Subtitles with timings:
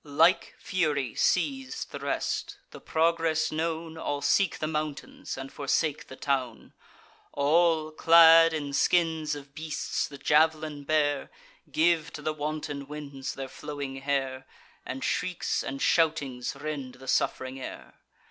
[0.03, 6.15] Like fury seiz'd the rest; the progress known, All seek the mountains, and forsake the
[6.15, 6.73] town:
[7.33, 11.29] All, clad in skins of beasts, the jav'lin bear,
[11.71, 14.47] Give to the wanton winds their flowing hair,
[14.87, 17.93] And shrieks and shoutings rend the suff'ring air.